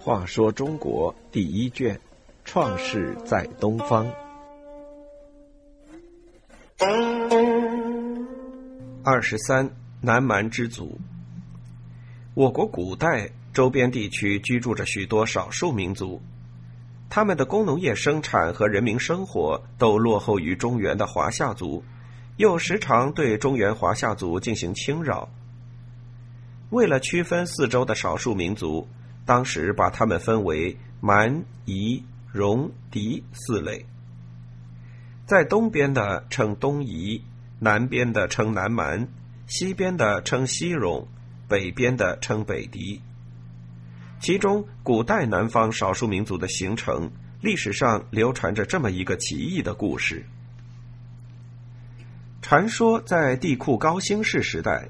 [0.00, 2.00] 话说中国第一卷，
[2.44, 4.10] 创世在东方。
[9.04, 9.70] 二十三，
[10.00, 10.98] 南蛮之祖。
[12.34, 16.22] 我国古代周边地区居住着许多少数民族，
[17.10, 21.82] 他们的工农业生产和人民生活都落后于中原的华夏族，
[22.38, 25.28] 又时常对中原华夏族进行侵扰。
[26.70, 28.88] 为了区分四周的少数民族，
[29.26, 33.84] 当时把他们分为蛮、夷、戎、狄四类。
[35.26, 37.22] 在东边的称东夷，
[37.58, 39.06] 南边的称南蛮，
[39.46, 41.06] 西边的称西戎。
[41.48, 43.00] 北边的称北狄，
[44.20, 47.10] 其中古代南方少数民族的形成，
[47.40, 50.26] 历史上流传着这么一个奇异的故事。
[52.48, 54.88] 传说在帝喾高辛氏时代，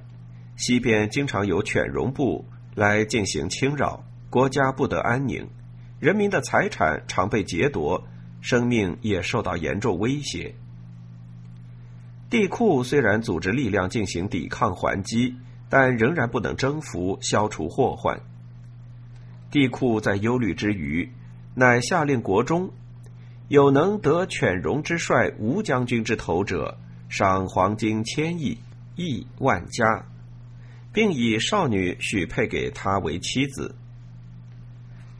[0.54, 2.44] 西边经常有犬戎部
[2.76, 5.44] 来进行侵扰，国家不得安宁，
[5.98, 8.06] 人民的财产常被劫夺，
[8.40, 10.54] 生命也受到严重威胁。
[12.30, 15.34] 帝喾虽然组织力量进行抵抗还击。
[15.68, 18.20] 但仍然不能征服、消除祸患。
[19.50, 21.12] 帝喾在忧虑之余，
[21.56, 22.70] 乃下令国中：
[23.48, 28.58] 有能得犬戎之帅吴将军之头者，赏黄金千亿，
[28.96, 30.04] 亿万家，
[30.92, 33.74] 并以少女许配给他为妻子。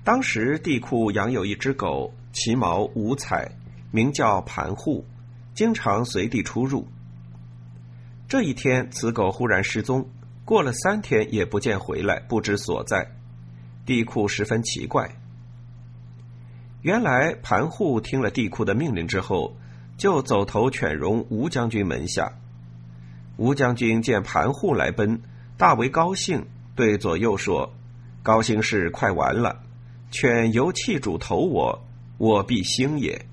[0.04, 3.50] 当时帝喾养有一只狗，其毛五彩，
[3.90, 5.04] 名叫盘户，
[5.54, 6.86] 经常随地出入。
[8.28, 10.06] 这一天，此狗忽然失踪。
[10.44, 13.06] 过了三天也不见回来，不知所在。
[13.84, 15.10] 地库十分奇怪。
[16.80, 19.56] 原来盘户听了地库的命令之后，
[19.98, 22.32] 就走投犬戎吴将军门下。
[23.36, 25.20] 吴将军见盘户来奔，
[25.56, 27.74] 大为高兴，对左右说
[28.22, 29.60] ：“高兴事快完了，
[30.10, 31.84] 犬由弃主投我，
[32.16, 33.26] 我必兴也。”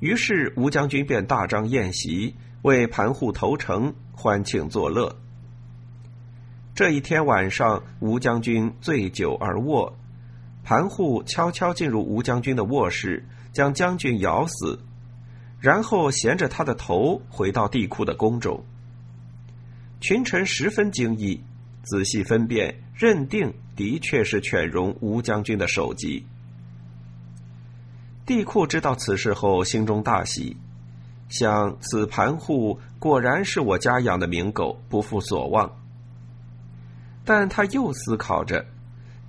[0.00, 5.16] 于是吴将军便大张宴席，为盘户投诚，欢庆作乐。
[6.74, 9.96] 这一天晚上，吴将军醉酒而卧，
[10.62, 14.78] 盘户悄悄进入吴将军的卧室，将将军咬死，
[15.60, 18.64] 然后衔着他的头回到地库的宫中。
[20.00, 21.40] 群臣十分惊异，
[21.82, 26.24] 仔细分辨，认定的确是犬戎吴将军的首级。
[28.26, 30.56] 地库知道此事后，心中大喜，
[31.28, 35.70] 想此盘户果然是我家养的名狗，不负所望。
[37.24, 38.66] 但他又思考着，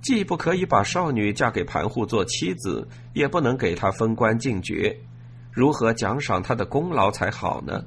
[0.02, 4.96] 既不可以把少女嫁给盘户做妻子，也不能给他封官进爵，
[5.58, 7.84] 如何奖赏他的功劳才好呢？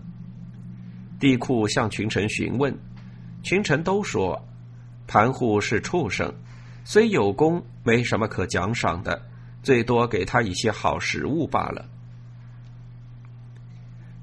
[1.21, 2.77] 帝喾向群臣询问，
[3.43, 4.45] 群臣都说，
[5.07, 6.33] 盘户是畜生，
[6.83, 9.25] 虽有功，没什么可奖赏的，
[9.63, 11.85] 最多给他一些好食物罢了。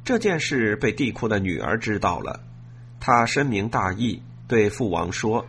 [0.04, 2.40] 这件事被帝喾的女儿知道了，
[3.00, 5.46] 她深明大义，对父王说。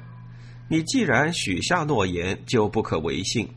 [0.69, 3.49] 你既然许下诺言，就不可违信。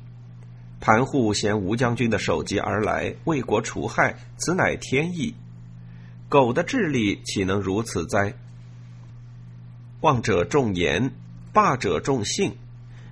[0.82, 5.32] 盘户嫌吴将军的首级而来，为国除害，此乃天意。
[6.28, 8.34] 狗的智力岂能如此哉？
[10.00, 11.12] 望者重言，
[11.52, 12.56] 霸者重信，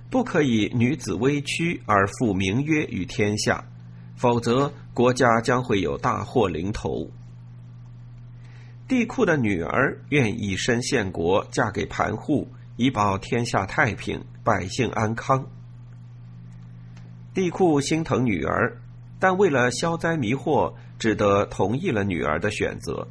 [0.09, 3.63] 不可以女子微屈而负名约于天下，
[4.17, 7.09] 否则国家将会有大祸临头。
[8.85, 12.49] 帝喾的女儿愿以身献国，嫁给盘户。
[12.75, 15.45] 以保天下太平，百姓安康。
[17.33, 18.77] 帝喾心疼女儿，
[19.17, 23.07] 但为了消灾弥祸，只得同意了女儿的选择。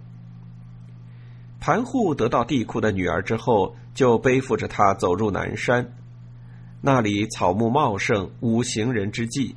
[1.58, 5.92] 盘户得到帝喾的女儿之后，就背负着她走入南山，
[6.82, 9.56] 那里草木茂盛，无行人之迹。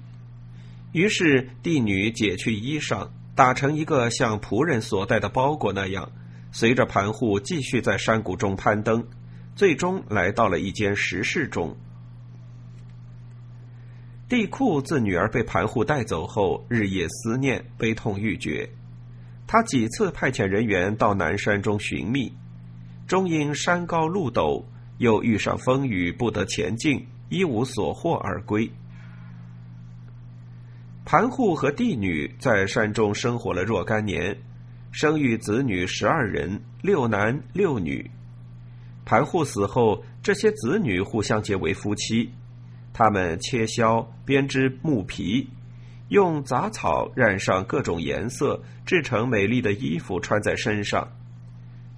[0.94, 6.12] 于是帝女解去衣裳，打成一个像仆人所带的包裹那样，
[6.52, 9.06] 随着盘户继续在山谷中攀登。
[9.56, 11.76] 最终来到了一间石室中。
[14.34, 18.68] 帝喾自女儿被盘户带走后，日夜思念，悲痛欲绝。
[19.46, 22.34] 他几次派遣人员到南山中寻觅，
[23.06, 24.64] 终因山高路陡，
[24.98, 28.68] 又遇上风雨，不得前进，一无所获而归。
[31.06, 34.36] 盘户和帝女在山中生活了若干年，
[34.92, 38.10] 生育子女十二人，六男六女。
[39.06, 42.32] 盘户死后，这些子女互相结为夫妻。
[42.94, 45.50] 他们切削、编织木皮，
[46.10, 51.12] 用杂草染上各种颜色，制成美丽的衣服穿在身上。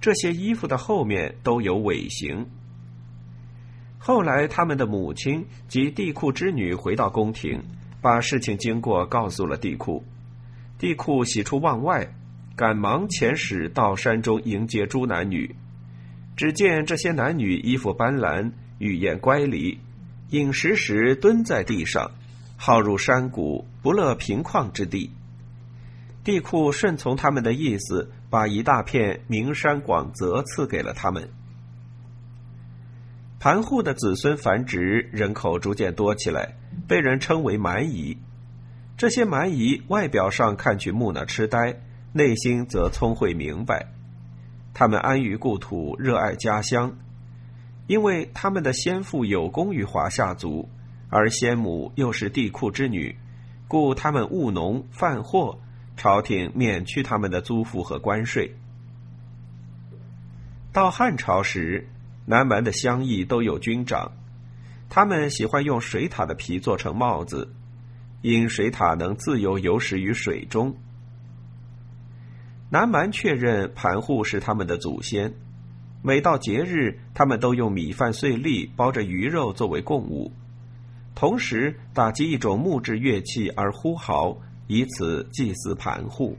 [0.00, 2.46] 这些衣服的后面都有尾形。
[3.98, 7.62] 后来，他们的母亲及地库之女回到宫廷，
[8.00, 10.04] 把事情经过告诉了地库。
[10.78, 12.06] 地库喜出望外，
[12.54, 15.54] 赶忙遣使到山中迎接诸男女。
[16.36, 19.78] 只见这些男女衣服斑斓，语言乖离，
[20.30, 22.10] 饮食时蹲在地上，
[22.56, 25.12] 好入山谷，不乐平旷之地。
[26.24, 31.28] 地库顺从他们的意思，把一大片名山广泽赐给了他们。
[33.38, 36.56] 盘户的子孙繁殖，人口逐渐多起来，
[36.88, 38.18] 被人称为蛮夷。
[38.96, 41.80] 这些蛮夷外表上看去木讷痴呆，
[42.12, 43.86] 内心则聪慧明白。
[44.74, 46.98] 他们安于故土，热爱家乡，
[47.86, 50.68] 因为他们的先父有功于华夏族，
[51.08, 53.16] 而先母又是地库之女，
[53.68, 55.58] 故他们务农贩货，
[55.96, 58.54] 朝廷免去他们的租赋和关税。
[60.72, 61.88] 到汉朝时。
[62.28, 64.10] 南蛮的乡邑都有军长，
[64.88, 67.54] 他们喜欢用水獭的皮做成帽子，
[68.20, 70.74] 因水獭能自由游驶于水中。
[72.68, 75.32] 南蛮确认盘户是他们的祖先，
[76.06, 80.30] 每到节日，他们都用米饭碎粒包着鱼肉作为供物，
[81.16, 84.38] 同时打击一种木质乐器而呼号，
[84.68, 86.38] 以此祭祀盘户。